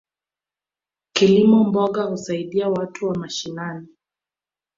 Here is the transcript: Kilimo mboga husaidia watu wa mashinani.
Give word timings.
Kilimo 1.13 1.63
mboga 1.63 2.03
husaidia 2.03 2.69
watu 2.69 3.07
wa 3.07 3.15
mashinani. 3.15 3.87